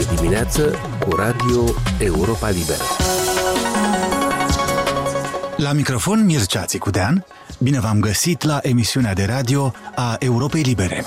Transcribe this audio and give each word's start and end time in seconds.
de 0.00 0.14
dimineață 0.14 0.74
cu 1.08 1.16
Radio 1.16 1.64
Europa 1.98 2.48
Liberă. 2.48 2.82
La 5.56 5.72
microfon 5.72 6.24
Mircea 6.24 6.64
Țicudean, 6.64 7.24
bine 7.58 7.80
v-am 7.80 8.00
găsit 8.00 8.42
la 8.42 8.58
emisiunea 8.62 9.14
de 9.14 9.24
radio 9.24 9.72
a 9.94 10.16
Europei 10.18 10.62
Libere. 10.62 11.04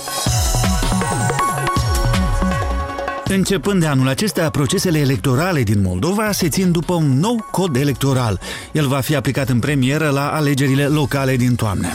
Începând 3.26 3.80
de 3.80 3.88
anul 3.88 4.08
acesta, 4.08 4.50
procesele 4.50 5.00
electorale 5.00 5.62
din 5.62 5.82
Moldova 5.82 6.32
se 6.32 6.50
țin 6.50 6.72
după 6.72 6.94
un 6.94 7.20
nou 7.20 7.48
cod 7.52 7.76
electoral. 7.76 8.40
El 8.72 8.88
va 8.88 9.00
fi 9.00 9.16
aplicat 9.16 9.50
în 9.50 9.60
premieră 9.60 10.10
la 10.10 10.30
alegerile 10.30 10.86
locale 10.86 11.36
din 11.36 11.56
toamnă. 11.56 11.88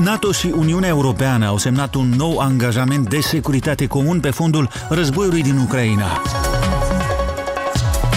NATO 0.00 0.32
și 0.32 0.52
Uniunea 0.56 0.88
Europeană 0.88 1.46
au 1.46 1.58
semnat 1.58 1.94
un 1.94 2.08
nou 2.16 2.38
angajament 2.38 3.08
de 3.08 3.20
securitate 3.20 3.86
comun 3.86 4.20
pe 4.20 4.30
fondul 4.30 4.68
războiului 4.88 5.42
din 5.42 5.58
Ucraina. 5.58 6.22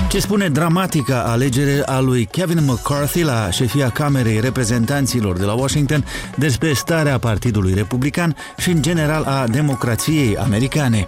Ce 0.09 0.19
spune 0.19 0.49
dramatica 0.49 1.23
alegere 1.23 1.81
a 1.85 1.99
lui 1.99 2.25
Kevin 2.25 2.59
McCarthy 2.63 3.23
la 3.23 3.49
șefia 3.51 3.89
Camerei 3.89 4.39
Reprezentanților 4.39 5.37
de 5.37 5.45
la 5.45 5.53
Washington 5.53 6.05
despre 6.35 6.73
starea 6.73 7.17
Partidului 7.17 7.73
Republican 7.73 8.35
și 8.57 8.69
în 8.69 8.81
general 8.81 9.23
a 9.23 9.47
democrației 9.47 10.37
americane. 10.37 11.07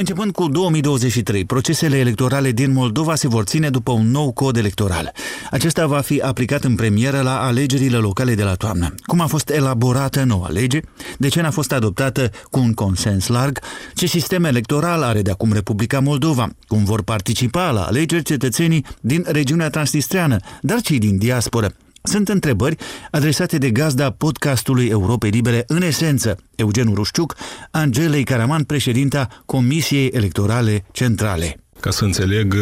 Începând 0.00 0.32
cu 0.32 0.48
2023, 0.48 1.44
procesele 1.44 1.96
electorale 1.96 2.50
din 2.50 2.72
Moldova 2.72 3.14
se 3.14 3.28
vor 3.28 3.44
ține 3.44 3.70
după 3.70 3.92
un 3.92 4.10
nou 4.10 4.32
cod 4.32 4.56
electoral. 4.56 5.12
Acesta 5.50 5.86
va 5.86 6.00
fi 6.00 6.20
aplicat 6.20 6.64
în 6.64 6.74
premieră 6.74 7.20
la 7.20 7.40
alegerile 7.40 7.96
locale 7.96 8.34
de 8.34 8.42
la 8.42 8.54
toamnă. 8.54 8.94
Cum 9.02 9.20
a 9.20 9.26
fost 9.26 9.50
elaborată 9.50 10.22
noua 10.22 10.48
lege? 10.48 10.80
De 11.18 11.28
ce 11.28 11.40
n-a 11.40 11.50
fost 11.50 11.72
adoptată 11.72 12.30
cu 12.50 12.58
un 12.58 12.74
consens 12.74 13.26
larg? 13.26 13.58
Ce 13.94 14.06
sistem 14.06 14.44
electoral 14.44 15.02
are 15.02 15.22
de 15.22 15.30
acum 15.30 15.52
Republica 15.52 16.00
Moldova? 16.00 16.48
Cum 16.66 16.84
vor 16.84 17.02
participa 17.02 17.70
la 17.70 17.82
alegeri 17.82 18.22
cetățenii 18.22 18.86
din 19.00 19.24
regiunea 19.28 19.70
transnistreană, 19.70 20.36
dar 20.60 20.78
și 20.84 20.98
din 20.98 21.18
diasporă? 21.18 21.74
Sunt 22.02 22.28
întrebări 22.28 22.76
adresate 23.10 23.58
de 23.58 23.70
gazda 23.70 24.10
podcastului 24.10 24.86
Europei 24.86 25.30
Libere 25.30 25.64
în 25.66 25.82
esență, 25.82 26.36
Eugen 26.54 26.94
Rușciuc, 26.94 27.36
Angelei 27.70 28.24
Caraman, 28.24 28.62
președinta 28.62 29.28
Comisiei 29.46 30.06
Electorale 30.06 30.84
Centrale. 30.92 31.60
Ca 31.80 31.90
să 31.90 32.04
înțeleg, 32.04 32.54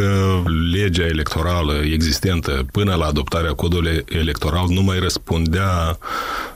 legea 0.72 1.06
electorală 1.06 1.74
existentă 1.92 2.66
până 2.72 2.94
la 2.94 3.06
adoptarea 3.06 3.52
codului 3.52 4.04
electoral 4.08 4.66
nu 4.68 4.82
mai 4.82 4.98
răspundea 4.98 5.98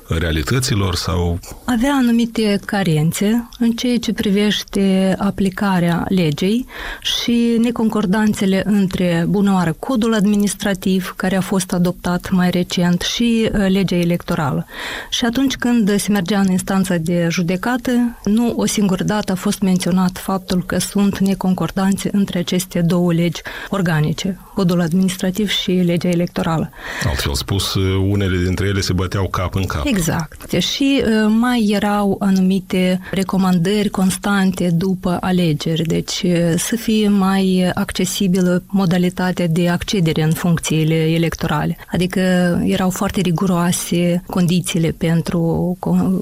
realităților 0.08 0.94
sau... 0.94 1.38
Avea 1.64 1.92
anumite 1.92 2.60
carențe 2.64 3.48
în 3.58 3.70
ceea 3.70 3.96
ce 3.98 4.12
privește 4.12 5.14
aplicarea 5.18 6.04
legei 6.08 6.66
și 7.00 7.56
neconcordanțele 7.60 8.62
între, 8.64 9.24
bună 9.28 9.52
oară, 9.52 9.76
codul 9.78 10.14
administrativ 10.14 11.14
care 11.16 11.36
a 11.36 11.40
fost 11.40 11.72
adoptat 11.72 12.30
mai 12.30 12.50
recent 12.50 13.00
și 13.00 13.50
uh, 13.52 13.66
legea 13.68 13.96
electorală. 13.96 14.66
Și 15.10 15.24
atunci 15.24 15.54
când 15.56 15.96
se 15.98 16.12
mergea 16.12 16.40
în 16.40 16.50
instanța 16.50 16.96
de 16.96 17.26
judecată, 17.30 18.18
nu 18.24 18.54
o 18.56 18.66
singură 18.66 19.04
dată 19.04 19.32
a 19.32 19.34
fost 19.34 19.60
menționat 19.60 20.18
faptul 20.18 20.62
că 20.66 20.78
sunt 20.78 21.18
neconcordanțe 21.18 22.08
între 22.12 22.38
aceste 22.38 22.80
două 22.80 23.12
legi 23.12 23.40
organice, 23.68 24.40
codul 24.54 24.80
administrativ 24.80 25.48
și 25.48 25.70
legea 25.70 26.08
electorală. 26.08 26.70
Altfel 27.06 27.34
spus, 27.34 27.74
unele 28.08 28.36
dintre 28.36 28.66
ele 28.66 28.80
se 28.80 28.92
băteau 28.92 29.28
cap 29.28 29.54
în 29.54 29.64
cap. 29.64 29.84
Exact. 29.96 30.52
Și 30.52 31.02
uh, 31.04 31.34
mai 31.38 31.68
erau 31.70 32.16
anumite 32.18 33.00
recomandări 33.10 33.88
constante 33.88 34.70
după 34.70 35.16
alegeri, 35.20 35.82
deci 35.82 36.22
uh, 36.24 36.54
să 36.56 36.76
fie 36.76 37.08
mai 37.08 37.70
accesibilă 37.74 38.62
modalitatea 38.66 39.46
de 39.46 39.68
accedere 39.68 40.22
în 40.22 40.32
funcțiile 40.32 40.94
electorale. 40.94 41.76
Adică 41.92 42.20
erau 42.64 42.90
foarte 42.90 43.20
riguroase 43.20 44.22
condițiile 44.26 44.90
pentru, 44.98 45.76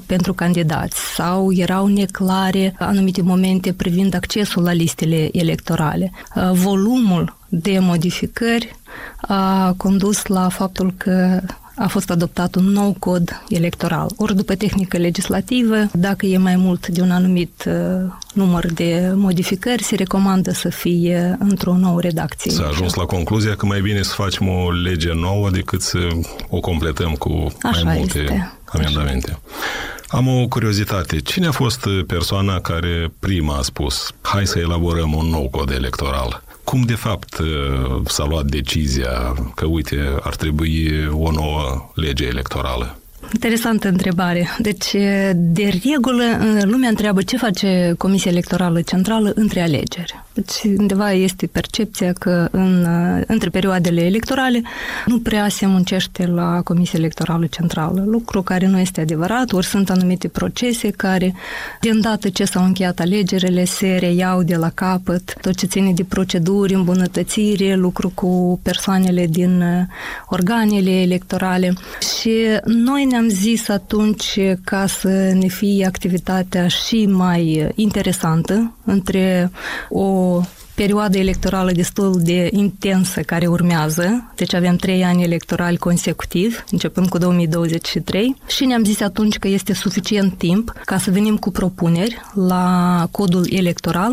pentru 0.07 0.33
candidați 0.35 0.99
sau 1.15 1.53
erau 1.53 1.87
neclare 1.87 2.75
anumite 2.79 3.23
momente 3.23 3.73
privind 3.73 4.15
accesul 4.15 4.63
la 4.63 4.73
listele 4.73 5.29
electorale. 5.33 6.13
Uh, 6.35 6.51
volumul 6.53 7.37
de 7.49 7.79
modificări 7.81 8.77
a 9.21 9.75
condus 9.77 10.27
la 10.27 10.49
faptul 10.49 10.95
că 10.97 11.41
a 11.81 11.89
fost 11.89 12.11
adoptat 12.11 12.55
un 12.55 12.65
nou 12.65 12.97
cod 12.99 13.43
electoral. 13.49 14.11
Ori 14.17 14.37
după 14.37 14.55
tehnică 14.55 14.97
legislativă, 14.97 15.77
dacă 15.93 16.27
e 16.27 16.37
mai 16.37 16.57
mult 16.57 16.89
de 16.89 17.01
un 17.01 17.11
anumit 17.11 17.65
uh, 17.67 18.13
număr 18.33 18.67
de 18.73 19.13
modificări, 19.15 19.83
se 19.83 19.95
recomandă 19.95 20.53
să 20.53 20.69
fie 20.69 21.37
într-o 21.39 21.77
nouă 21.77 22.01
redacție. 22.01 22.51
S-a 22.51 22.67
ajuns 22.67 22.95
la 22.95 23.05
concluzia 23.05 23.55
că 23.55 23.67
mai 23.67 23.81
bine 23.81 24.03
să 24.03 24.15
facem 24.15 24.49
o 24.49 24.71
lege 24.71 25.13
nouă 25.13 25.51
decât 25.51 25.83
să 25.83 25.99
o 26.49 26.61
completăm 26.61 27.13
cu 27.13 27.53
Așa 27.63 27.83
mai 27.85 27.97
multe 27.99 28.19
este. 28.19 28.53
amendamente. 28.65 29.31
Așa. 29.31 29.41
Am 30.09 30.29
o 30.29 30.49
curiozitate. 30.49 31.19
Cine 31.21 31.47
a 31.47 31.51
fost 31.51 31.87
persoana 32.07 32.61
care 32.61 33.13
prima 33.19 33.57
a 33.57 33.63
spus 33.63 34.13
hai 34.21 34.47
să 34.47 34.59
elaborăm 34.59 35.15
un 35.15 35.27
nou 35.27 35.49
cod 35.49 35.71
electoral? 35.71 36.43
Cum 36.71 36.83
de 36.83 36.95
fapt 36.95 37.39
uh, 37.39 37.47
s-a 38.07 38.25
luat 38.25 38.45
decizia 38.45 39.35
că, 39.55 39.67
uite, 39.67 39.97
ar 40.21 40.37
trebui 40.37 40.91
o 41.13 41.31
nouă 41.31 41.91
lege 41.95 42.25
electorală? 42.25 42.99
Interesantă 43.33 43.89
întrebare. 43.89 44.49
Deci, 44.59 44.93
de 45.35 45.81
regulă, 45.85 46.23
lumea 46.63 46.89
întreabă 46.89 47.23
ce 47.23 47.37
face 47.37 47.95
Comisia 47.99 48.31
Electorală 48.31 48.81
Centrală 48.81 49.33
între 49.35 49.61
alegeri. 49.61 50.25
Deci, 50.41 50.79
undeva 50.79 51.13
este 51.13 51.47
percepția 51.47 52.13
că 52.13 52.49
în, 52.51 52.87
între 53.27 53.51
perioadele 53.51 54.05
electorale 54.05 54.63
nu 55.07 55.19
prea 55.19 55.49
se 55.49 55.67
muncește 55.67 56.27
la 56.27 56.61
Comisia 56.65 56.99
Electorală 56.99 57.47
Centrală, 57.47 58.05
lucru 58.07 58.43
care 58.43 58.67
nu 58.67 58.79
este 58.79 59.01
adevărat, 59.01 59.53
ori 59.53 59.67
sunt 59.67 59.91
anumite 59.91 60.29
procese 60.29 60.91
care, 60.91 61.35
de 61.81 61.91
îndată 61.91 62.29
ce 62.29 62.45
s-au 62.45 62.65
încheiat 62.65 62.99
alegerile, 62.99 63.65
se 63.65 63.97
reiau 64.01 64.43
de 64.43 64.57
la 64.57 64.71
capăt, 64.75 65.35
tot 65.41 65.57
ce 65.57 65.67
ține 65.67 65.93
de 65.93 66.05
proceduri, 66.05 66.75
îmbunătățire, 66.75 67.75
lucru 67.75 68.13
cu 68.15 68.61
persoanele 68.63 69.27
din 69.27 69.65
organele 70.29 71.01
electorale. 71.01 71.73
Și 72.21 72.33
noi 72.65 73.05
ne-am 73.05 73.29
zis 73.29 73.69
atunci 73.69 74.39
ca 74.65 74.87
să 74.87 75.09
ne 75.41 75.47
fie 75.47 75.87
activitatea 75.87 76.69
și 76.69 77.07
mai 77.07 77.73
interesantă 77.75 78.75
între 78.91 79.51
o 79.89 80.41
perioadă 80.83 81.19
electorală 81.19 81.73
destul 81.73 82.21
de 82.23 82.49
intensă 82.53 83.21
care 83.21 83.47
urmează, 83.47 84.33
deci 84.37 84.55
avem 84.55 84.77
trei 84.77 85.05
ani 85.05 85.23
electorali 85.23 85.77
consecutiv, 85.77 86.65
începând 86.71 87.09
cu 87.09 87.19
2023, 87.19 88.37
și 88.47 88.65
ne-am 88.65 88.85
zis 88.85 89.01
atunci 89.01 89.39
că 89.39 89.49
este 89.49 89.75
suficient 89.75 90.39
timp 90.39 90.73
ca 90.85 90.99
să 90.99 91.11
venim 91.11 91.37
cu 91.37 91.51
propuneri 91.51 92.21
la 92.35 93.07
codul 93.11 93.47
electoral 93.51 94.13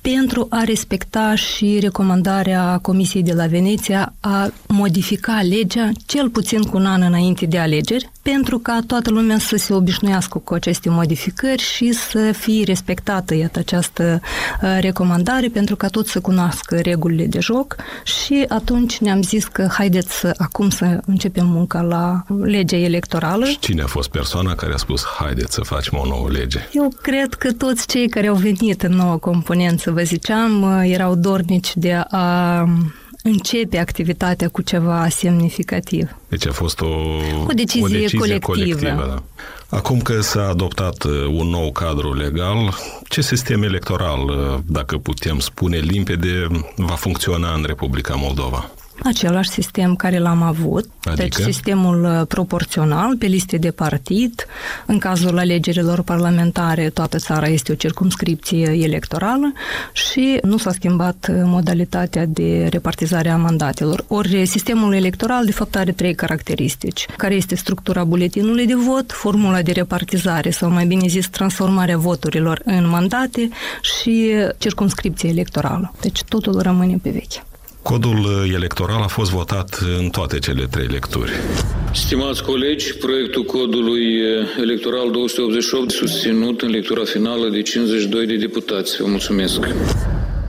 pentru 0.00 0.46
a 0.50 0.62
respecta 0.64 1.34
și 1.34 1.78
recomandarea 1.80 2.78
Comisiei 2.82 3.22
de 3.22 3.32
la 3.32 3.46
Veneția 3.46 4.14
a 4.20 4.50
modifica 4.66 5.40
legea 5.42 5.90
cel 6.06 6.30
puțin 6.30 6.62
cu 6.62 6.76
un 6.76 6.86
an 6.86 7.02
înainte 7.02 7.46
de 7.46 7.58
alegeri, 7.58 8.10
pentru 8.32 8.58
ca 8.58 8.78
toată 8.86 9.10
lumea 9.10 9.38
să 9.38 9.56
se 9.56 9.74
obișnuiască 9.74 10.38
cu 10.38 10.54
aceste 10.54 10.88
modificări 10.90 11.62
și 11.62 11.92
să 11.92 12.32
fie 12.32 12.64
respectată 12.64 13.34
iată, 13.34 13.58
această 13.58 14.20
uh, 14.62 14.78
recomandare 14.80 15.48
pentru 15.48 15.76
ca 15.76 15.88
tot 15.88 16.06
să 16.06 16.20
cunoască 16.20 16.76
regulile 16.76 17.26
de 17.26 17.40
joc 17.40 17.76
și 18.04 18.44
atunci 18.48 18.98
ne-am 18.98 19.22
zis 19.22 19.44
că 19.44 19.68
haideți 19.72 20.18
să, 20.18 20.34
acum 20.38 20.70
să 20.70 21.00
începem 21.06 21.46
munca 21.46 21.80
la 21.80 22.22
legea 22.42 22.76
electorală. 22.76 23.44
Și 23.44 23.58
cine 23.58 23.82
a 23.82 23.86
fost 23.86 24.08
persoana 24.10 24.54
care 24.54 24.72
a 24.72 24.76
spus 24.76 25.04
haideți 25.18 25.54
să 25.54 25.60
facem 25.60 25.98
o 26.02 26.06
nouă 26.06 26.30
lege? 26.30 26.68
Eu 26.72 26.92
cred 27.02 27.34
că 27.34 27.52
toți 27.52 27.86
cei 27.86 28.08
care 28.08 28.26
au 28.26 28.36
venit 28.36 28.82
în 28.82 28.92
noua 28.92 29.16
componență, 29.16 29.90
vă 29.90 30.02
ziceam, 30.02 30.62
uh, 30.62 30.90
erau 30.92 31.14
dornici 31.14 31.72
de 31.74 31.92
a 32.10 32.64
începe 33.26 33.78
activitatea 33.78 34.48
cu 34.48 34.62
ceva 34.62 35.08
semnificativ. 35.08 36.16
Deci 36.28 36.46
a 36.46 36.52
fost 36.52 36.80
o, 36.80 36.86
o 37.48 37.52
decizie, 37.54 37.84
o 37.84 37.88
decizie 37.88 38.18
colectivă. 38.18 38.46
colectivă 38.52 39.06
da. 39.06 39.22
Acum 39.76 40.00
că 40.00 40.20
s-a 40.20 40.48
adoptat 40.48 41.04
uh, 41.04 41.12
un 41.26 41.48
nou 41.48 41.72
cadru 41.72 42.14
legal, 42.14 42.74
ce 43.08 43.20
sistem 43.20 43.62
electoral, 43.62 44.20
uh, 44.28 44.58
dacă 44.66 44.96
putem 44.96 45.38
spune 45.38 45.78
limpede, 45.78 46.46
va 46.76 46.94
funcționa 46.94 47.54
în 47.54 47.64
Republica 47.66 48.14
Moldova? 48.14 48.70
Același 49.06 49.50
sistem 49.50 49.96
care 49.96 50.18
l-am 50.18 50.42
avut, 50.42 50.88
Adică? 51.04 51.22
deci 51.22 51.34
sistemul 51.34 52.04
uh, 52.04 52.26
proporțional 52.28 53.16
pe 53.16 53.26
liste 53.26 53.56
de 53.56 53.70
partid. 53.70 54.46
În 54.86 54.98
cazul 54.98 55.38
alegerilor 55.38 56.02
parlamentare, 56.02 56.90
toată 56.90 57.18
țara 57.18 57.46
este 57.46 57.72
o 57.72 57.74
circumscripție 57.74 58.78
electorală 58.82 59.52
și 59.92 60.38
nu 60.42 60.58
s-a 60.58 60.72
schimbat 60.72 61.26
uh, 61.30 61.36
modalitatea 61.44 62.26
de 62.26 62.66
repartizare 62.70 63.28
a 63.28 63.36
mandatelor. 63.36 64.04
Ori 64.08 64.46
sistemul 64.46 64.94
electoral, 64.94 65.44
de 65.44 65.52
fapt, 65.52 65.76
are 65.76 65.92
trei 65.92 66.14
caracteristici, 66.14 67.06
care 67.16 67.34
este 67.34 67.54
structura 67.54 68.04
buletinului 68.04 68.66
de 68.66 68.74
vot, 68.74 69.12
formula 69.12 69.62
de 69.62 69.72
repartizare 69.72 70.50
sau 70.50 70.70
mai 70.70 70.86
bine 70.86 71.06
zis 71.06 71.28
transformarea 71.28 71.98
voturilor 71.98 72.60
în 72.64 72.88
mandate 72.88 73.48
și 73.80 74.32
circumscripție 74.58 75.28
electorală. 75.28 75.92
Deci 76.00 76.24
totul 76.24 76.60
rămâne 76.60 76.98
pe 77.02 77.10
veche. 77.10 77.42
Codul 77.86 78.50
electoral 78.54 79.02
a 79.02 79.06
fost 79.06 79.30
votat 79.30 79.78
în 79.98 80.08
toate 80.08 80.38
cele 80.38 80.66
trei 80.70 80.86
lecturi. 80.86 81.30
Stimați 81.92 82.42
colegi, 82.42 82.94
proiectul 82.94 83.44
codului 83.44 84.04
electoral 84.60 85.10
288 85.10 85.90
susținut 85.90 86.60
în 86.60 86.70
lectura 86.70 87.04
finală 87.04 87.48
de 87.48 87.62
52 87.62 88.26
de 88.26 88.36
deputați. 88.36 89.02
Vă 89.02 89.08
mulțumesc. 89.08 89.58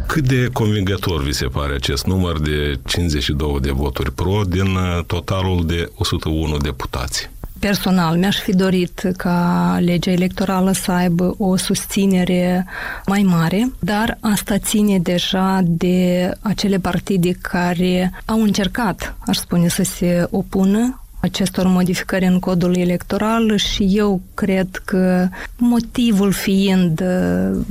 Cât 0.07 0.27
de 0.27 0.49
convingător 0.53 1.23
vi 1.23 1.33
se 1.33 1.45
pare 1.45 1.73
acest 1.73 2.05
număr 2.05 2.39
de 2.39 2.79
52 2.85 3.57
de 3.61 3.71
voturi 3.71 4.11
pro 4.11 4.41
din 4.47 4.77
totalul 5.07 5.65
de 5.65 5.89
101 5.95 6.57
deputați? 6.57 7.29
Personal, 7.67 8.17
mi-aș 8.17 8.39
fi 8.39 8.55
dorit 8.55 9.11
ca 9.17 9.77
legea 9.79 10.11
electorală 10.11 10.71
să 10.71 10.91
aibă 10.91 11.35
o 11.37 11.55
susținere 11.55 12.65
mai 13.05 13.21
mare, 13.21 13.71
dar 13.79 14.17
asta 14.21 14.57
ține 14.57 14.99
deja 14.99 15.61
de 15.63 16.31
acele 16.41 16.77
partide 16.77 17.31
care 17.31 18.21
au 18.25 18.41
încercat, 18.41 19.15
aș 19.25 19.37
spune, 19.37 19.67
să 19.67 19.83
se 19.83 20.27
opună 20.29 21.01
acestor 21.27 21.67
modificări 21.67 22.25
în 22.25 22.39
codul 22.39 22.77
electoral 22.77 23.55
și 23.55 23.87
eu 23.91 24.21
cred 24.33 24.81
că 24.85 25.27
motivul 25.57 26.31
fiind 26.31 27.01
uh, 27.01 27.65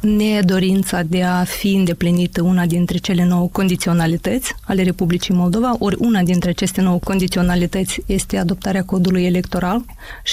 nedorința 0.00 1.02
de 1.02 1.22
a 1.22 1.44
fi 1.44 1.74
îndeplinită 1.74 2.42
una 2.42 2.66
dintre 2.66 2.98
cele 2.98 3.24
nouă 3.24 3.48
condiționalități 3.52 4.54
ale 4.66 4.82
Republicii 4.82 5.34
Moldova, 5.34 5.76
ori 5.78 5.96
una 5.98 6.22
dintre 6.22 6.50
aceste 6.50 6.80
nouă 6.80 6.98
condiționalități 6.98 8.02
este 8.06 8.36
adoptarea 8.36 8.84
codului 8.84 9.24
electoral. 9.24 9.84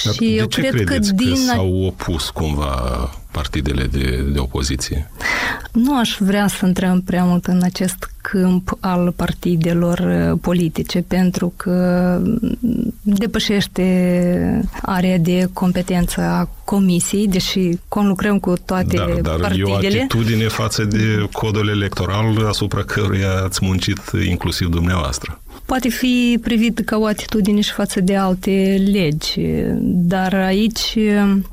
Dar 0.04 0.14
și 0.14 0.18
de 0.18 0.24
eu 0.24 0.46
ce 0.46 0.60
cred 0.60 0.74
că 0.74 0.82
credeți 0.82 1.14
din 1.14 1.30
că 1.30 1.52
s-au 1.54 1.84
opus 1.84 2.30
cumva 2.30 2.74
partidele 3.30 3.84
de, 3.84 4.24
de 4.32 4.38
opoziție? 4.38 5.10
Nu 5.78 5.98
aș 5.98 6.16
vrea 6.18 6.46
să 6.46 6.66
intrăm 6.66 7.00
prea 7.00 7.24
mult 7.24 7.46
în 7.46 7.62
acest 7.62 8.10
câmp 8.20 8.76
al 8.80 9.12
partidelor 9.16 9.98
uh, 9.98 10.38
politice, 10.40 11.04
pentru 11.08 11.52
că 11.56 12.20
depășește 13.02 13.84
area 14.82 15.18
de 15.18 15.48
competență 15.52 16.20
a 16.20 16.48
comisiei, 16.64 17.28
deși 17.28 17.70
conlucrăm 17.88 18.38
cu 18.38 18.52
toate 18.64 18.96
dar, 18.96 19.10
dar 19.10 19.38
partidele. 19.40 19.66
e 19.66 19.72
o 19.72 19.74
atitudine 19.74 20.48
față 20.48 20.84
de 20.84 21.28
codul 21.32 21.68
electoral 21.68 22.46
asupra 22.46 22.82
căruia 22.82 23.42
ați 23.44 23.64
muncit 23.64 24.00
inclusiv 24.28 24.68
dumneavoastră. 24.68 25.40
Poate 25.68 25.88
fi 25.88 26.38
privit 26.42 26.78
ca 26.84 26.96
o 26.96 27.04
atitudine 27.04 27.60
și 27.60 27.72
față 27.72 28.00
de 28.00 28.16
alte 28.16 28.82
legi, 28.92 29.40
dar 29.82 30.34
aici 30.34 30.98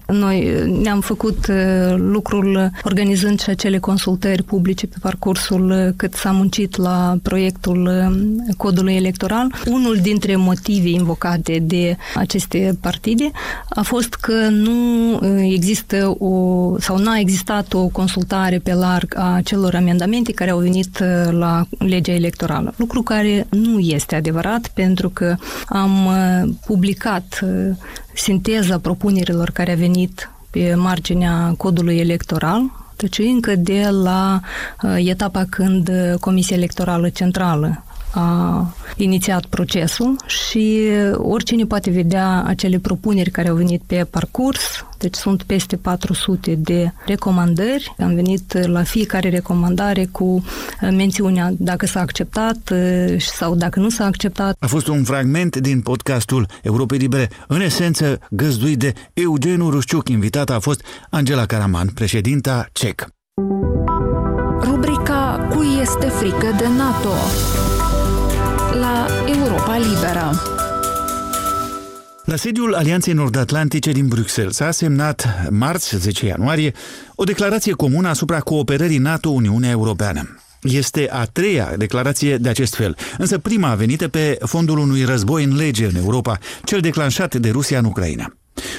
noi 0.08 0.50
ne-am 0.82 1.02
făcut 1.02 1.48
uh, 1.50 1.96
lucrul 1.98 2.72
organizând 2.84 3.42
și 3.42 3.50
acele 3.50 3.78
consultări 3.78 4.44
publice 4.44 4.88
pe 4.88 4.96
parcursul 5.02 5.70
uh, 5.70 5.94
cât 5.96 6.14
s-a 6.14 6.32
muncit 6.32 6.76
la 6.76 7.16
proiectul 7.22 7.86
uh, 7.86 8.54
codului 8.58 8.96
electoral. 8.96 9.54
Unul 9.66 9.96
dintre 9.96 10.36
motive 10.36 10.90
invocate 10.90 11.60
de 11.62 11.98
aceste 12.14 12.78
partide 12.82 13.32
a 13.70 13.82
fost 13.82 14.14
că 14.14 14.48
nu 14.50 15.20
există 15.44 16.16
o, 16.20 16.76
sau 16.80 16.98
n-a 16.98 17.18
existat 17.18 17.74
o 17.74 17.88
consultare 17.88 18.58
pe 18.58 18.74
larg 18.74 19.14
a 19.18 19.40
celor 19.44 19.76
amendamente 19.76 20.32
care 20.32 20.50
au 20.50 20.60
venit 20.60 21.04
la 21.30 21.66
legea 21.78 22.14
electorală, 22.14 22.74
lucru 22.78 23.02
care 23.02 23.48
nu 23.50 23.80
este 23.80 24.05
este 24.06 24.18
adevărat 24.18 24.68
pentru 24.68 25.10
că 25.10 25.36
am 25.68 26.06
uh, 26.06 26.54
publicat 26.66 27.40
uh, 27.44 27.76
sinteza 28.14 28.80
propunerilor 28.80 29.50
care 29.50 29.72
a 29.72 29.76
venit 29.76 30.30
pe 30.50 30.76
marginea 30.76 31.54
codului 31.58 31.98
electoral, 31.98 32.62
deci 32.96 33.18
încă 33.18 33.56
de 33.56 33.90
la 33.90 34.40
uh, 34.82 34.96
etapa 34.98 35.46
când 35.50 35.92
Comisia 36.20 36.56
Electorală 36.56 37.10
Centrală 37.10 37.85
a 38.16 38.76
inițiat 38.96 39.46
procesul 39.46 40.16
și 40.26 40.88
oricine 41.18 41.66
poate 41.66 41.90
vedea 41.90 42.44
acele 42.46 42.80
propuneri 42.80 43.30
care 43.30 43.48
au 43.48 43.56
venit 43.56 43.82
pe 43.86 44.08
parcurs, 44.10 44.86
deci 44.98 45.16
sunt 45.16 45.44
peste 45.44 45.76
400 45.76 46.56
de 46.56 46.92
recomandări. 47.06 47.96
Am 48.00 48.16
venit 48.16 48.68
la 48.68 48.84
fiecare 48.84 49.30
recomandare 49.30 50.06
cu 50.12 50.44
mențiunea 50.82 51.54
dacă 51.58 51.86
s-a 51.86 52.00
acceptat 52.00 52.74
sau 53.18 53.56
dacă 53.56 53.80
nu 53.80 53.90
s-a 53.90 54.06
acceptat. 54.06 54.56
A 54.60 54.68
fost 54.68 54.88
un 54.88 55.04
fragment 55.04 55.58
din 55.58 55.82
podcastul 55.82 56.48
Europei 56.62 56.98
Libere, 56.98 57.30
în 57.48 57.62
esență 57.62 58.20
găzduit 58.30 58.80
de 58.80 58.94
Eugen 59.14 59.70
Rușciuc. 59.70 60.10
Invitata 60.10 60.54
a 60.56 60.60
fost 60.60 60.84
Angela 61.10 61.46
Caraman, 61.46 61.88
președinta 61.88 62.68
CEC. 62.72 63.08
Rubrica 66.06 66.20
Cui 66.20 66.28
este 66.28 66.38
frică 66.38 66.56
de 66.58 66.68
NATO? 66.78 67.14
la 68.80 69.08
Europa 69.26 69.78
Liberă. 69.78 70.42
La 72.26 72.36
sediul 72.36 72.74
Alianței 72.74 73.14
Nord-Atlantice 73.14 73.92
din 73.92 74.08
Bruxelles 74.08 74.56
s-a 74.56 74.72
semnat 74.72 75.48
marți 75.50 75.98
10 75.98 76.26
ianuarie 76.26 76.74
o 77.16 77.24
declarație 77.24 77.72
comună 77.72 78.08
asupra 78.08 78.40
cooperării 78.40 78.98
NATO-Uniunea 78.98 79.70
Europeană. 79.70 80.40
Este 80.62 81.10
a 81.12 81.26
treia 81.26 81.74
declarație 81.78 82.38
de 82.38 82.50
acest 82.50 82.76
fel, 82.76 82.98
însă 83.18 83.38
prima 83.38 83.70
a 83.70 83.76
venit 83.76 84.08
pe 84.08 84.38
fondul 84.46 84.78
unui 84.78 85.04
război 85.04 85.44
în 85.44 85.56
lege 85.56 85.86
în 85.86 85.96
Europa, 85.96 86.38
cel 86.64 86.80
declanșat 86.80 87.36
de 87.36 87.50
Rusia 87.50 87.80
în 87.80 87.86
Ucraina. 87.86 88.34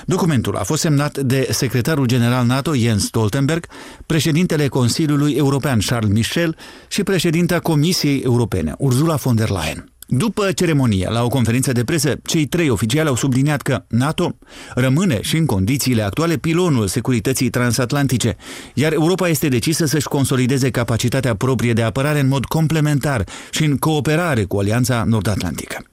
Documentul 0.05 0.57
a 0.57 0.63
fost 0.63 0.81
semnat 0.81 1.19
de 1.19 1.49
secretarul 1.51 2.07
general 2.07 2.47
NATO 2.47 2.75
Jens 2.75 3.05
Stoltenberg, 3.05 3.67
președintele 4.07 4.69
Consiliului 4.69 5.33
European 5.33 5.79
Charles 5.87 6.13
Michel 6.13 6.57
și 6.89 7.03
președinta 7.03 7.59
Comisiei 7.59 8.21
Europene 8.21 8.75
Ursula 8.79 9.15
von 9.15 9.37
der 9.37 9.49
Leyen. 9.49 9.91
După 10.09 10.53
ceremonie, 10.53 11.09
la 11.11 11.23
o 11.23 11.29
conferință 11.29 11.73
de 11.73 11.85
presă, 11.85 12.15
cei 12.25 12.47
trei 12.47 12.69
oficiali 12.69 13.09
au 13.09 13.17
subliniat 13.17 13.63
că 13.63 13.85
NATO 13.89 14.37
rămâne 14.75 15.23
și 15.23 15.37
în 15.37 15.47
condițiile 15.47 16.03
actuale 16.03 16.37
pilonul 16.37 16.87
securității 16.87 17.51
transatlantice, 17.51 18.37
iar 18.75 18.93
Europa 18.93 19.29
este 19.29 19.49
decisă 19.49 19.87
să-și 19.87 20.09
consolideze 20.09 20.71
capacitatea 20.71 21.35
proprie 21.35 21.73
de 21.73 21.83
apărare 21.83 22.21
în 22.21 22.29
mod 22.29 22.45
complementar 22.45 23.25
și 23.51 23.65
în 23.65 23.77
cooperare 23.77 24.45
cu 24.45 24.59
Alianța 24.59 25.05
Nord-Atlantică. 25.07 25.85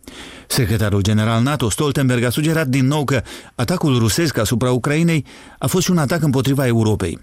Secretarul 0.53 1.01
general 1.01 1.41
NATO 1.41 1.69
Stoltenberg 1.69 2.23
a 2.23 2.29
sugerat 2.29 2.67
din 2.67 2.87
nou 2.87 3.03
că 3.03 3.21
atacul 3.55 3.97
rusesc 3.97 4.37
asupra 4.37 4.71
Ucrainei 4.71 5.25
a 5.57 5.67
fost 5.67 5.85
și 5.85 5.91
un 5.91 5.97
atac 5.97 6.23
împotriva 6.23 6.67
Europei. 6.67 7.19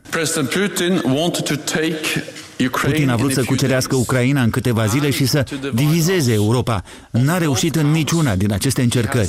Putin 2.71 3.09
a 3.09 3.17
vrut 3.17 3.33
să 3.33 3.45
cucerească 3.45 3.97
Ucraina 3.97 4.43
în 4.43 4.51
câteva 4.51 4.87
zile 4.87 5.11
și 5.11 5.27
să 5.27 5.45
divizeze 5.75 6.33
Europa. 6.33 6.83
N-a 7.11 7.39
reușit 7.39 7.77
în 7.77 7.91
niciuna 7.91 8.37
din 8.37 8.53
aceste 8.53 8.83
încercări. 8.83 9.29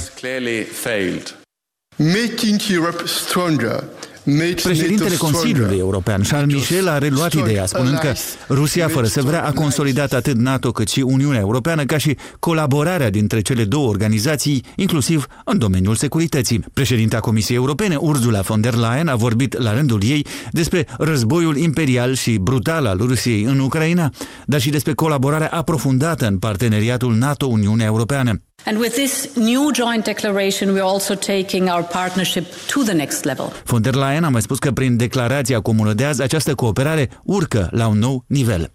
Making 1.96 2.60
Europe 2.70 3.04
stronger 3.06 3.84
Președintele 4.64 5.16
Consiliului 5.16 5.78
European, 5.78 6.22
Charles 6.28 6.56
Michel, 6.56 6.88
a 6.88 6.98
reluat 6.98 7.34
ideea, 7.34 7.66
spunând 7.66 7.98
că 7.98 8.14
Rusia, 8.50 8.88
fără 8.88 9.06
să 9.06 9.22
vrea, 9.22 9.46
a 9.46 9.52
consolidat 9.52 10.14
atât 10.14 10.36
NATO 10.36 10.72
cât 10.72 10.88
și 10.90 11.00
Uniunea 11.00 11.40
Europeană, 11.40 11.86
ca 11.86 11.98
și 11.98 12.18
colaborarea 12.40 13.10
dintre 13.10 13.42
cele 13.42 13.64
două 13.64 13.88
organizații, 13.88 14.64
inclusiv 14.76 15.28
în 15.46 15.58
domeniul 15.58 15.96
securității. 15.96 16.64
Președinta 16.74 17.20
Comisiei 17.20 17.58
Europene, 17.58 17.96
Ursula 17.96 18.42
von 18.42 18.62
der 18.62 18.74
Leyen, 18.74 19.08
a 19.08 19.16
vorbit 19.16 19.58
la 19.58 19.74
rândul 19.74 20.00
ei 20.04 20.26
despre 20.52 20.88
războiul 20.98 21.58
imperial 21.58 22.14
și 22.14 22.38
brutal 22.38 22.86
al 22.86 22.98
Rusiei 22.98 23.44
în 23.44 23.60
Ucraina, 23.60 24.10
dar 24.46 24.62
și 24.62 24.70
despre 24.70 24.94
colaborarea 24.94 25.50
aprofundată 25.52 26.28
în 26.28 26.38
parteneriatul 26.38 27.16
NATO-Uniunea 27.16 27.86
Europeană. 27.86 28.42
And 28.66 28.78
with 28.78 28.94
this 28.94 29.36
new 29.36 29.72
joint 29.74 30.04
declaration, 30.04 30.74
we 30.74 30.80
are 30.80 30.90
also 30.90 31.16
taking 31.16 31.70
our 31.70 31.84
partnership 31.84 32.46
to 32.68 32.82
the 32.84 32.94
next 32.94 33.24
level. 33.24 33.52
Von 33.66 33.82
der 33.82 33.94
Leyen 33.94 34.24
a 34.24 34.30
mai 34.30 34.42
spus 34.42 34.60
că 34.60 34.72
prin 34.72 34.98
declarația 34.98 35.60
comună 35.60 35.94
de 35.94 36.06
azi, 36.06 36.22
această 36.22 36.56
cooperare 36.56 37.10
urcă 37.24 37.70
la 37.72 37.88
un 37.88 38.00
nou 38.00 38.24
nivel. 38.28 38.72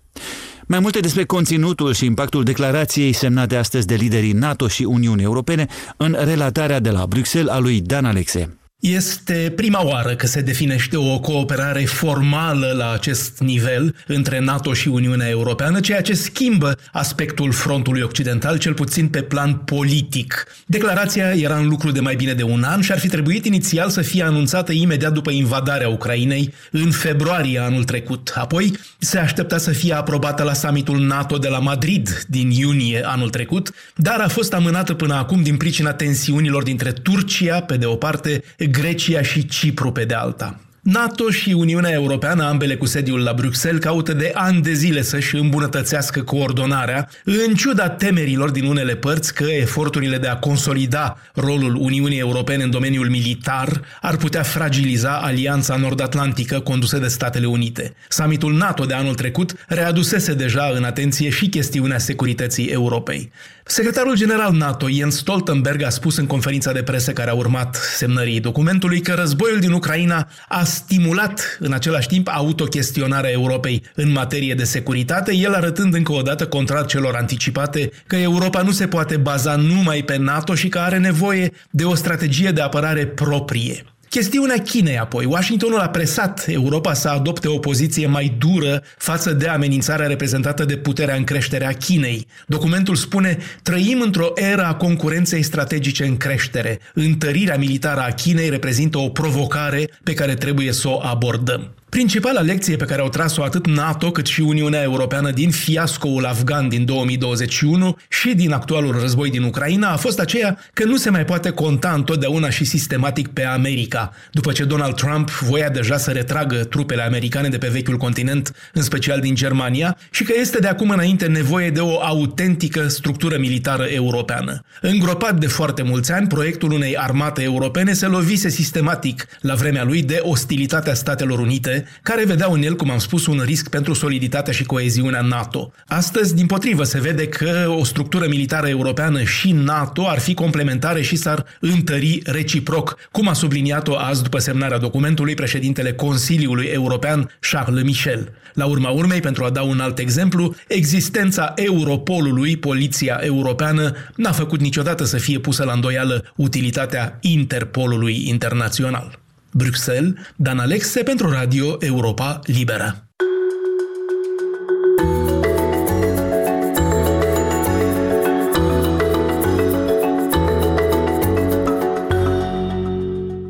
Mai 0.66 0.78
multe 0.78 1.00
despre 1.00 1.24
conținutul 1.24 1.94
și 1.94 2.04
impactul 2.04 2.44
declarației 2.44 3.12
semnate 3.12 3.56
astăzi 3.56 3.86
de 3.86 3.94
liderii 3.94 4.32
NATO 4.32 4.68
și 4.68 4.82
Uniunii 4.82 5.24
Europene 5.24 5.66
în 5.96 6.16
relatarea 6.24 6.80
de 6.80 6.90
la 6.90 7.06
Bruxelles 7.06 7.54
a 7.54 7.58
lui 7.58 7.80
Dan 7.80 8.04
Alexe. 8.04 8.58
Este 8.80 9.52
prima 9.56 9.84
oară 9.86 10.14
că 10.14 10.26
se 10.26 10.40
definește 10.40 10.96
o 10.96 11.18
cooperare 11.18 11.84
formală 11.84 12.74
la 12.76 12.92
acest 12.92 13.38
nivel 13.38 13.94
între 14.06 14.38
NATO 14.38 14.72
și 14.72 14.88
Uniunea 14.88 15.28
Europeană, 15.28 15.80
ceea 15.80 16.00
ce 16.00 16.14
schimbă 16.14 16.78
aspectul 16.92 17.52
frontului 17.52 18.02
occidental, 18.02 18.58
cel 18.58 18.74
puțin 18.74 19.08
pe 19.08 19.22
plan 19.22 19.54
politic. 19.54 20.46
Declarația 20.66 21.30
era 21.30 21.56
în 21.56 21.68
lucru 21.68 21.90
de 21.90 22.00
mai 22.00 22.14
bine 22.16 22.32
de 22.32 22.42
un 22.42 22.62
an 22.62 22.80
și 22.80 22.92
ar 22.92 22.98
fi 22.98 23.08
trebuit 23.08 23.44
inițial 23.46 23.90
să 23.90 24.02
fie 24.02 24.22
anunțată 24.22 24.72
imediat 24.72 25.12
după 25.12 25.30
invadarea 25.30 25.88
Ucrainei 25.88 26.54
în 26.70 26.90
februarie 26.90 27.58
anul 27.58 27.84
trecut. 27.84 28.32
Apoi 28.34 28.78
se 28.98 29.18
aștepta 29.18 29.58
să 29.58 29.70
fie 29.70 29.94
aprobată 29.94 30.42
la 30.42 30.52
summitul 30.52 31.00
NATO 31.00 31.38
de 31.38 31.48
la 31.48 31.58
Madrid 31.58 32.24
din 32.28 32.50
iunie 32.50 33.02
anul 33.04 33.30
trecut, 33.30 33.70
dar 33.94 34.20
a 34.20 34.28
fost 34.28 34.52
amânată 34.52 34.94
până 34.94 35.14
acum 35.14 35.42
din 35.42 35.56
pricina 35.56 35.92
tensiunilor 35.92 36.62
dintre 36.62 36.92
Turcia, 36.92 37.60
pe 37.60 37.76
de 37.76 37.86
o 37.86 37.94
parte, 37.94 38.42
Grecia 38.66 39.22
și 39.22 39.46
Cipru 39.46 39.92
pe 39.92 40.04
de 40.04 40.14
alta. 40.14 40.60
NATO 40.86 41.30
și 41.30 41.52
Uniunea 41.52 41.90
Europeană, 41.90 42.44
ambele 42.44 42.76
cu 42.76 42.86
sediul 42.86 43.22
la 43.22 43.32
Bruxelles, 43.32 43.80
caută 43.80 44.12
de 44.12 44.30
ani 44.34 44.62
de 44.62 44.72
zile 44.72 45.02
să-și 45.02 45.36
îmbunătățească 45.36 46.22
coordonarea, 46.22 47.08
în 47.24 47.54
ciuda 47.54 47.88
temerilor 47.88 48.50
din 48.50 48.64
unele 48.64 48.94
părți 48.94 49.34
că 49.34 49.44
eforturile 49.44 50.18
de 50.18 50.26
a 50.26 50.36
consolida 50.36 51.18
rolul 51.34 51.74
Uniunii 51.74 52.18
Europene 52.18 52.62
în 52.62 52.70
domeniul 52.70 53.08
militar 53.08 53.80
ar 54.00 54.16
putea 54.16 54.42
fragiliza 54.42 55.12
alianța 55.12 55.76
nord-atlantică 55.76 56.60
condusă 56.60 56.98
de 56.98 57.08
Statele 57.08 57.46
Unite. 57.46 57.94
Summitul 58.08 58.54
NATO 58.54 58.84
de 58.84 58.94
anul 58.94 59.14
trecut 59.14 59.54
readusese 59.68 60.34
deja 60.34 60.70
în 60.74 60.84
atenție 60.84 61.28
și 61.28 61.48
chestiunea 61.48 61.98
securității 61.98 62.66
Europei. 62.66 63.30
Secretarul 63.68 64.16
general 64.16 64.52
NATO, 64.52 64.88
Jens 64.88 65.16
Stoltenberg, 65.16 65.82
a 65.82 65.88
spus 65.88 66.16
în 66.16 66.26
conferința 66.26 66.72
de 66.72 66.82
presă 66.82 67.12
care 67.12 67.30
a 67.30 67.34
urmat 67.34 67.74
semnării 67.96 68.40
documentului 68.40 69.00
că 69.00 69.12
războiul 69.12 69.58
din 69.58 69.72
Ucraina 69.72 70.28
a 70.48 70.64
stimulat 70.76 71.56
în 71.60 71.72
același 71.72 72.08
timp 72.08 72.28
autochestionarea 72.28 73.30
Europei 73.30 73.82
în 73.94 74.12
materie 74.12 74.54
de 74.54 74.64
securitate, 74.64 75.34
el 75.34 75.54
arătând 75.54 75.94
încă 75.94 76.12
o 76.12 76.22
dată, 76.22 76.46
contrar 76.46 76.86
celor 76.86 77.14
anticipate, 77.14 77.90
că 78.06 78.16
Europa 78.16 78.62
nu 78.62 78.70
se 78.70 78.86
poate 78.86 79.16
baza 79.16 79.56
numai 79.56 80.02
pe 80.02 80.16
NATO 80.16 80.54
și 80.54 80.68
că 80.68 80.78
are 80.78 80.98
nevoie 80.98 81.52
de 81.70 81.84
o 81.84 81.94
strategie 81.94 82.50
de 82.50 82.60
apărare 82.60 83.06
proprie. 83.06 83.84
Chestiunea 84.08 84.56
Chinei 84.62 84.98
apoi. 84.98 85.24
Washingtonul 85.24 85.78
a 85.78 85.88
presat 85.88 86.44
Europa 86.48 86.92
să 86.94 87.08
adopte 87.08 87.48
o 87.48 87.58
poziție 87.58 88.06
mai 88.06 88.36
dură 88.38 88.82
față 88.98 89.32
de 89.32 89.48
amenințarea 89.48 90.06
reprezentată 90.06 90.64
de 90.64 90.76
puterea 90.76 91.14
în 91.14 91.24
creștere 91.24 91.66
a 91.66 91.72
Chinei. 91.72 92.26
Documentul 92.46 92.94
spune, 92.94 93.38
trăim 93.62 94.00
într-o 94.00 94.32
era 94.34 94.66
a 94.66 94.74
concurenței 94.74 95.42
strategice 95.42 96.04
în 96.04 96.16
creștere. 96.16 96.78
Întărirea 96.94 97.56
militară 97.56 98.00
a 98.00 98.12
Chinei 98.12 98.48
reprezintă 98.48 98.98
o 98.98 99.08
provocare 99.08 99.90
pe 100.02 100.14
care 100.14 100.34
trebuie 100.34 100.72
să 100.72 100.88
o 100.88 101.00
abordăm. 101.02 101.74
Principala 101.96 102.40
lecție 102.40 102.76
pe 102.76 102.84
care 102.84 103.00
au 103.00 103.08
tras-o 103.08 103.42
atât 103.42 103.66
NATO 103.66 104.10
cât 104.10 104.26
și 104.26 104.40
Uniunea 104.40 104.82
Europeană 104.82 105.30
din 105.30 105.50
fiascoul 105.50 106.24
afgan 106.24 106.68
din 106.68 106.84
2021 106.84 107.96
și 108.08 108.34
din 108.34 108.52
actualul 108.52 108.98
război 109.00 109.30
din 109.30 109.42
Ucraina 109.42 109.90
a 109.90 109.96
fost 109.96 110.20
aceea 110.20 110.58
că 110.72 110.84
nu 110.84 110.96
se 110.96 111.10
mai 111.10 111.24
poate 111.24 111.50
conta 111.50 111.92
întotdeauna 111.92 112.50
și 112.50 112.64
sistematic 112.64 113.28
pe 113.28 113.44
America, 113.44 114.12
după 114.30 114.52
ce 114.52 114.64
Donald 114.64 114.94
Trump 114.94 115.30
voia 115.30 115.68
deja 115.68 115.96
să 115.96 116.10
retragă 116.10 116.56
trupele 116.56 117.02
americane 117.02 117.48
de 117.48 117.58
pe 117.58 117.68
vechiul 117.68 117.96
continent, 117.96 118.52
în 118.72 118.82
special 118.82 119.20
din 119.20 119.34
Germania, 119.34 119.96
și 120.10 120.24
că 120.24 120.32
este 120.40 120.58
de 120.58 120.68
acum 120.68 120.90
înainte 120.90 121.26
nevoie 121.26 121.70
de 121.70 121.80
o 121.80 122.00
autentică 122.02 122.88
structură 122.88 123.38
militară 123.38 123.84
europeană. 123.84 124.60
Îngropat 124.80 125.38
de 125.38 125.46
foarte 125.46 125.82
mulți 125.82 126.12
ani, 126.12 126.26
proiectul 126.26 126.72
unei 126.72 126.96
armate 126.96 127.42
europene 127.42 127.92
se 127.92 128.06
lovise 128.06 128.48
sistematic 128.48 129.26
la 129.40 129.54
vremea 129.54 129.84
lui 129.84 130.02
de 130.02 130.20
ostilitatea 130.22 130.94
Statelor 130.94 131.38
Unite, 131.38 131.85
care 132.02 132.24
vedeau 132.24 132.52
în 132.52 132.62
el, 132.62 132.76
cum 132.76 132.90
am 132.90 132.98
spus, 132.98 133.26
un 133.26 133.42
risc 133.44 133.68
pentru 133.68 133.92
soliditatea 133.94 134.52
și 134.52 134.64
coeziunea 134.64 135.20
NATO. 135.20 135.72
Astăzi, 135.86 136.34
din 136.34 136.46
potrivă, 136.46 136.84
se 136.84 137.00
vede 137.00 137.26
că 137.28 137.74
o 137.78 137.84
structură 137.84 138.26
militară 138.28 138.68
europeană 138.68 139.22
și 139.22 139.52
NATO 139.52 140.06
ar 140.08 140.18
fi 140.18 140.34
complementare 140.34 141.02
și 141.02 141.16
s-ar 141.16 141.44
întări 141.60 142.20
reciproc, 142.24 142.96
cum 143.10 143.28
a 143.28 143.32
subliniat-o 143.32 143.96
azi 143.96 144.22
după 144.22 144.38
semnarea 144.38 144.78
documentului 144.78 145.34
președintele 145.34 145.92
Consiliului 145.92 146.66
European 146.66 147.30
Charles 147.40 147.84
Michel. 147.84 148.32
La 148.52 148.66
urma 148.66 148.88
urmei, 148.88 149.20
pentru 149.20 149.44
a 149.44 149.50
da 149.50 149.62
un 149.62 149.80
alt 149.80 149.98
exemplu, 149.98 150.54
existența 150.68 151.52
Europolului, 151.56 152.56
Poliția 152.56 153.18
Europeană, 153.22 153.92
n-a 154.16 154.32
făcut 154.32 154.60
niciodată 154.60 155.04
să 155.04 155.16
fie 155.16 155.38
pusă 155.38 155.64
la 155.64 155.72
îndoială 155.72 156.32
utilitatea 156.36 157.18
Interpolului 157.20 158.28
internațional. 158.28 159.18
Bruxelles, 159.56 160.12
Dan 160.36 160.58
Alexe 160.58 161.02
pentru 161.02 161.30
Radio 161.30 161.76
Europa 161.80 162.40
Liberă. 162.44 163.08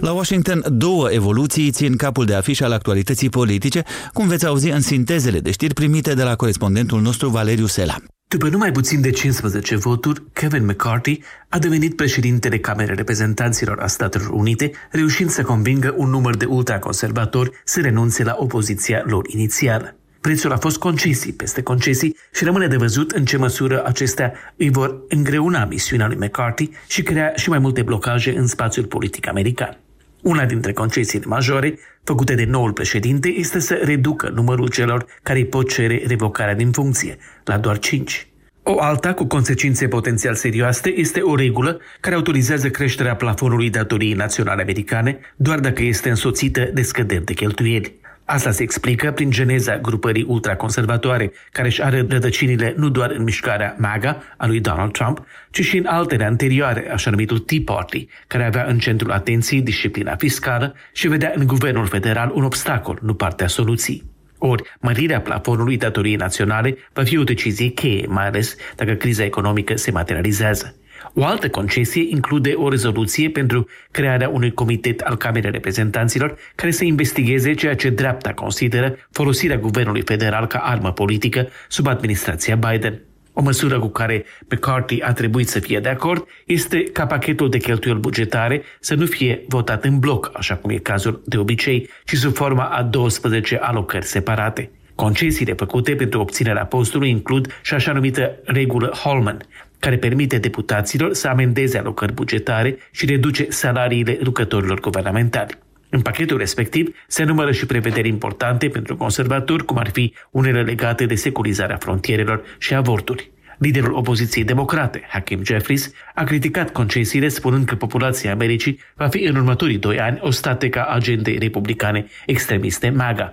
La 0.00 0.12
Washington, 0.12 0.64
două 0.68 1.10
evoluții 1.10 1.70
țin 1.70 1.96
capul 1.96 2.24
de 2.24 2.34
afiș 2.34 2.60
al 2.60 2.72
actualității 2.72 3.28
politice, 3.28 3.82
cum 4.12 4.28
veți 4.28 4.46
auzi 4.46 4.68
în 4.68 4.80
sintezele 4.80 5.40
de 5.40 5.50
știri 5.50 5.74
primite 5.74 6.14
de 6.14 6.22
la 6.22 6.36
corespondentul 6.36 7.00
nostru 7.00 7.28
Valeriu 7.28 7.66
Sela. 7.66 7.96
După 8.28 8.48
numai 8.48 8.72
puțin 8.72 9.00
de 9.00 9.10
15 9.10 9.76
voturi, 9.76 10.22
Kevin 10.32 10.64
McCarthy 10.64 11.20
a 11.48 11.58
devenit 11.58 11.96
președintele 11.96 12.58
Camerei 12.58 12.96
Reprezentanților 12.96 13.80
a 13.80 13.86
Statelor 13.86 14.28
Unite, 14.28 14.70
reușind 14.90 15.30
să 15.30 15.42
convingă 15.42 15.94
un 15.96 16.10
număr 16.10 16.36
de 16.36 16.44
ultraconservatori 16.44 17.50
să 17.64 17.80
renunțe 17.80 18.22
la 18.24 18.34
opoziția 18.38 19.02
lor 19.04 19.24
inițială. 19.28 19.96
Prețul 20.20 20.52
a 20.52 20.56
fost 20.56 20.78
concesii 20.78 21.32
peste 21.32 21.62
concesii 21.62 22.16
și 22.32 22.44
rămâne 22.44 22.66
de 22.66 22.76
văzut 22.76 23.10
în 23.10 23.24
ce 23.24 23.36
măsură 23.36 23.84
acestea 23.84 24.32
îi 24.56 24.70
vor 24.70 25.02
îngreuna 25.08 25.64
misiunea 25.64 26.06
lui 26.06 26.16
McCarthy 26.16 26.70
și 26.88 27.02
crea 27.02 27.32
și 27.36 27.48
mai 27.48 27.58
multe 27.58 27.82
blocaje 27.82 28.36
în 28.36 28.46
spațiul 28.46 28.86
politic 28.86 29.28
american. 29.28 29.78
Una 30.26 30.44
dintre 30.44 30.72
concesiile 30.72 31.24
majore 31.28 31.78
făcute 32.04 32.34
de 32.34 32.44
noul 32.44 32.72
președinte 32.72 33.28
este 33.28 33.58
să 33.58 33.80
reducă 33.82 34.28
numărul 34.28 34.68
celor 34.68 35.06
care 35.22 35.38
îi 35.38 35.46
pot 35.46 35.72
cere 35.72 36.02
revocarea 36.06 36.54
din 36.54 36.70
funcție, 36.70 37.16
la 37.44 37.58
doar 37.58 37.78
5. 37.78 38.26
O 38.62 38.80
alta 38.80 39.14
cu 39.14 39.24
consecințe 39.24 39.88
potențial 39.88 40.34
serioase 40.34 40.98
este 40.98 41.20
o 41.20 41.34
regulă 41.34 41.80
care 42.00 42.14
autorizează 42.14 42.68
creșterea 42.70 43.16
plafonului 43.16 43.70
datoriei 43.70 44.12
naționale 44.12 44.62
americane 44.62 45.18
doar 45.36 45.60
dacă 45.60 45.82
este 45.82 46.08
însoțită 46.08 46.70
de 46.74 46.82
scăderi 46.82 47.24
de 47.24 47.32
cheltuieli. 47.32 47.94
Asta 48.28 48.50
se 48.50 48.62
explică 48.62 49.12
prin 49.12 49.30
geneza 49.30 49.78
grupării 49.78 50.24
ultraconservatoare, 50.28 51.32
care 51.52 51.68
își 51.68 51.82
are 51.82 52.06
rădăcinile 52.08 52.74
nu 52.76 52.88
doar 52.88 53.10
în 53.10 53.22
mișcarea 53.22 53.74
MAGA 53.78 54.22
a 54.36 54.46
lui 54.46 54.60
Donald 54.60 54.92
Trump, 54.92 55.26
ci 55.50 55.60
și 55.60 55.76
în 55.76 55.86
altele 55.86 56.24
anterioare, 56.24 56.90
așa 56.92 57.10
numitul 57.10 57.38
Tea 57.38 57.58
Party, 57.64 58.08
care 58.26 58.44
avea 58.44 58.64
în 58.64 58.78
centrul 58.78 59.12
atenției 59.12 59.62
disciplina 59.62 60.16
fiscală 60.16 60.74
și 60.92 61.08
vedea 61.08 61.32
în 61.34 61.46
guvernul 61.46 61.86
federal 61.86 62.30
un 62.34 62.44
obstacol, 62.44 62.98
nu 63.02 63.14
partea 63.14 63.46
soluției. 63.46 64.04
Ori, 64.38 64.62
mărirea 64.80 65.20
plafonului 65.20 65.76
datoriei 65.76 66.16
naționale 66.16 66.76
va 66.92 67.02
fi 67.02 67.18
o 67.18 67.24
decizie 67.24 67.68
cheie, 67.68 68.06
mai 68.08 68.26
ales 68.26 68.56
dacă 68.76 68.92
criza 68.92 69.24
economică 69.24 69.76
se 69.76 69.90
materializează. 69.90 70.76
O 71.14 71.24
altă 71.24 71.48
concesie 71.48 72.06
include 72.08 72.52
o 72.52 72.68
rezoluție 72.68 73.30
pentru 73.30 73.68
crearea 73.90 74.28
unui 74.28 74.52
comitet 74.52 75.00
al 75.00 75.16
Camerei 75.16 75.50
Reprezentanților 75.50 76.36
care 76.54 76.70
să 76.70 76.84
investigheze 76.84 77.54
ceea 77.54 77.76
ce 77.76 77.90
dreapta 77.90 78.32
consideră 78.32 78.96
folosirea 79.10 79.58
guvernului 79.58 80.02
federal 80.02 80.46
ca 80.46 80.58
armă 80.58 80.92
politică 80.92 81.48
sub 81.68 81.86
administrația 81.86 82.56
Biden. 82.56 83.00
O 83.38 83.42
măsură 83.42 83.78
cu 83.78 83.88
care 83.88 84.24
McCarthy 84.50 85.02
a 85.02 85.12
trebuit 85.12 85.48
să 85.48 85.58
fie 85.58 85.80
de 85.80 85.88
acord 85.88 86.26
este 86.46 86.82
ca 86.82 87.06
pachetul 87.06 87.50
de 87.50 87.58
cheltuieli 87.58 88.00
bugetare 88.00 88.62
să 88.80 88.94
nu 88.94 89.06
fie 89.06 89.44
votat 89.48 89.84
în 89.84 89.98
bloc, 89.98 90.30
așa 90.34 90.56
cum 90.56 90.70
e 90.70 90.76
cazul 90.76 91.22
de 91.24 91.36
obicei, 91.36 91.88
ci 92.04 92.14
sub 92.14 92.34
forma 92.34 92.64
a 92.64 92.82
12 92.82 93.56
alocări 93.56 94.04
separate. 94.04 94.70
Concesiile 94.94 95.52
făcute 95.52 95.94
pentru 95.94 96.20
obținerea 96.20 96.64
postului 96.64 97.10
includ 97.10 97.60
și 97.62 97.74
așa 97.74 97.92
numită 97.92 98.36
regulă 98.44 98.86
Holman, 98.86 99.38
care 99.86 99.98
permite 99.98 100.38
deputaților 100.38 101.14
să 101.14 101.28
amendeze 101.28 101.78
alocări 101.78 102.12
bugetare 102.12 102.76
și 102.90 103.06
reduce 103.06 103.46
salariile 103.48 104.18
lucrătorilor 104.20 104.80
guvernamentali. 104.80 105.58
În 105.88 106.00
pachetul 106.00 106.38
respectiv 106.38 106.96
se 107.06 107.24
numără 107.24 107.52
și 107.52 107.66
prevederi 107.66 108.08
importante 108.08 108.68
pentru 108.68 108.96
conservatori, 108.96 109.64
cum 109.64 109.78
ar 109.78 109.90
fi 109.90 110.14
unele 110.30 110.62
legate 110.62 111.06
de 111.06 111.14
securizarea 111.14 111.76
frontierelor 111.76 112.42
și 112.58 112.74
avorturi. 112.74 113.30
Liderul 113.58 113.94
opoziției 113.94 114.44
democrate, 114.44 115.02
Hakim 115.08 115.44
Jeffries, 115.44 115.92
a 116.14 116.24
criticat 116.24 116.72
concesiile 116.72 117.28
spunând 117.28 117.66
că 117.66 117.74
populația 117.74 118.32
Americii 118.32 118.80
va 118.94 119.08
fi 119.08 119.18
în 119.18 119.36
următorii 119.36 119.78
doi 119.78 120.00
ani 120.00 120.18
o 120.22 120.30
stateca 120.30 120.84
agendei 120.84 121.38
republicane 121.38 122.06
extremiste 122.26 122.88
MAGA. 122.88 123.32